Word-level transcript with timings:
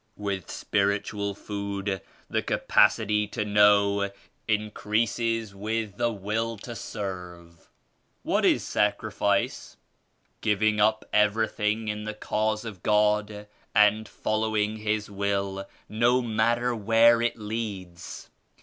With 0.17 0.49
Spiritual 0.49 1.35
food 1.35 2.01
the 2.27 2.41
capacity 2.41 3.27
to 3.27 3.45
know 3.45 4.09
increases 4.47 5.53
with 5.53 5.97
the 5.97 6.11
will 6.11 6.57
to 6.65 6.75
serve." 6.75 7.69
"What 8.23 8.43
is 8.43 8.65
sacrifice?" 8.67 9.77
"Giving 10.41 10.79
up 10.79 11.05
everything 11.13 11.87
in 11.87 12.05
the 12.05 12.15
Cause 12.15 12.65
of 12.65 12.81
God 12.81 13.45
and 13.75 14.07
following 14.09 14.77
His 14.77 15.07
Will 15.11 15.69
no 15.87 16.23
matter 16.23 16.75
where 16.75 17.21
it 17.21 17.37
leads. 17.37 18.31